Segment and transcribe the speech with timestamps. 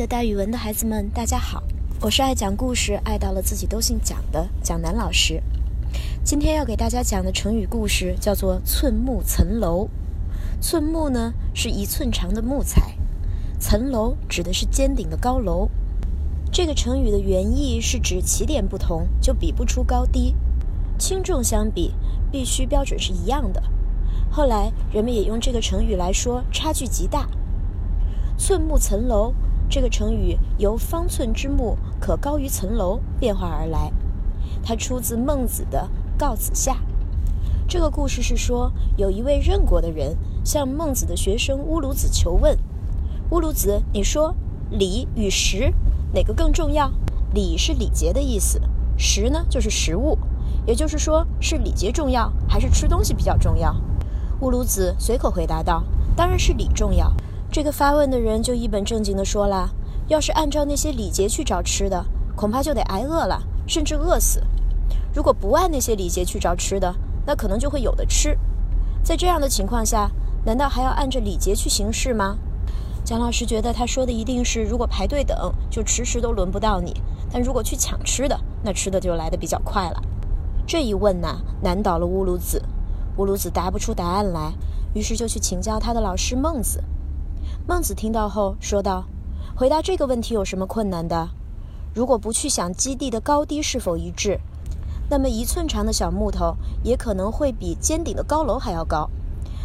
[0.00, 1.62] 的大语文的孩子们，大家好，
[2.00, 5.42] 我是爱讲故事、爱到了自己都姓蒋的蒋楠老师。
[6.24, 9.90] 今天要给大家讲的成语故事叫做“寸木层楼”。
[10.58, 12.96] 寸木呢是一寸长的木材，
[13.58, 15.68] 层楼指的是尖顶的高楼。
[16.50, 20.34] 这个成语的原意是指起点不同就比不出高低，
[20.98, 21.92] 轻重相比
[22.32, 23.62] 必须标准是一样的。
[24.30, 27.28] 后来人们也用这个成语来说差距极大。
[28.38, 29.34] 寸木层楼
[29.70, 33.92] 这个成语由方寸之木可高于层楼变化而来，
[34.64, 36.72] 它出自孟子的《告子下》。
[37.68, 42.58] 这个故事是说，有一位任国的人向孟子的学生乌鲁子求问
[43.30, 44.34] ：“乌鲁子，你说
[44.70, 45.72] 礼与食
[46.12, 46.90] 哪个更重要？
[47.32, 48.60] 礼是礼节的意思，
[48.98, 50.18] 食呢就是食物，
[50.66, 53.76] 也就是说是礼节重要还是吃东西比较重要？”
[54.42, 55.84] 乌鲁子随口回答道
[56.16, 57.14] ：“当然是礼重要。”
[57.52, 59.70] 这个发问的人就一本正经地说了
[60.06, 64.38] ：“要是按照那些礼节去找吃的，恐怕就得挨饿了，甚至饿死；
[65.12, 66.94] 如果不按那些礼节去找吃的，
[67.26, 68.38] 那可能就会有的吃。
[69.02, 70.08] 在这样的情况下，
[70.44, 72.38] 难道还要按着礼节去行事吗？”
[73.02, 76.92] 蒋老师觉得他说的一定是：如果排队等，就迟迟都轮不到你；
[77.32, 80.00] 但如果去抢吃的，那吃的就来得比较快了。
[80.68, 82.62] 这一问呐，难倒了乌鲁子。
[83.16, 84.52] 乌鲁子答不出答案来，
[84.94, 86.84] 于是就去请教他的老师孟子。
[87.70, 89.04] 孟子听到后说道
[89.54, 91.28] ：“回答这个问题有什么困难的？
[91.94, 94.40] 如果不去想基地的高低是否一致，
[95.08, 99.08] 那么一寸长的小木头也可能会比尖顶的高楼还要高。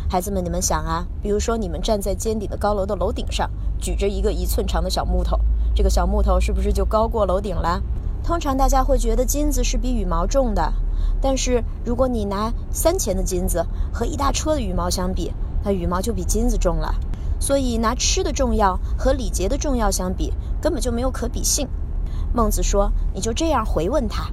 [0.08, 3.50] 孩子们，你们想啊，比如说你们站在尖顶的高楼的楼顶上，
[3.82, 5.40] 举着一个一寸长的小木头，
[5.74, 7.82] 这个小木头是不是就高过楼顶了？
[8.24, 10.72] 通常大家会觉得金子是比羽毛重的，
[11.20, 16.94] 但是如果你拿三钱的金子和一大车的羽毛相比，那羽毛就比金子重了。”
[17.46, 21.68] 所以，拿吃的重要和礼节的重要相比，根本就没有可比性。
[22.34, 24.32] 孟子说：“你就这样回问他，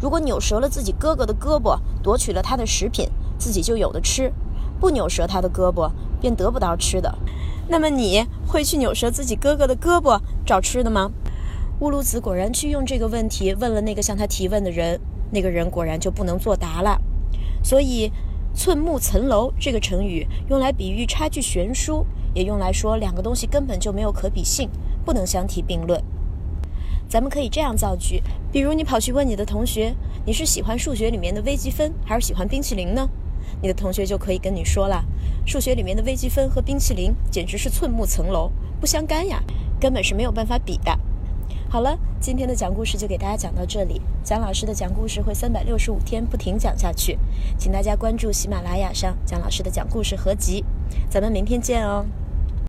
[0.00, 4.32] 如果扭折了自己哥哥的胳膊，夺取了他的食品，自己就有的吃；
[4.80, 5.92] 不扭折他的胳膊，
[6.22, 7.14] 便得不到吃的。
[7.68, 11.10] 那么，你会去扭折自己哥哥的胳膊找吃的吗？”
[11.80, 14.98] 乌鲁子果然去用这个问题问了那个向他提问的人，
[15.30, 16.98] 那个人果然就不能作答了。
[17.62, 18.10] 所以
[18.56, 22.06] ，“寸木层楼”这个成语用来比喻差距悬殊。
[22.34, 24.68] 也用来说两个东西根本就没有可比性，
[25.04, 26.02] 不能相提并论。
[27.08, 29.94] 咱们可以这样造句，比如你跑去问你的同学，
[30.26, 33.08] 你是喜欢数学里面的微积分，还是喜欢冰淇淋呢？
[33.60, 35.04] 你的同学就可以跟你说了，
[35.46, 39.42] 数学里面的微积分和冰淇淋简直是寸木层楼，不相干呀，
[39.78, 40.98] 根本是没有办法比的。
[41.68, 44.00] 好了，今天的讲故事就给大家讲到这里。
[44.22, 47.18] 蒋老师的讲故事会三百六十五天不停讲下去，
[47.58, 50.64] 请大家关注喜马拉雅上蒋老师的讲故事合集。
[51.10, 52.06] 咱们明天见哦。